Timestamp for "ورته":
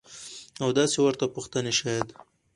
1.01-1.25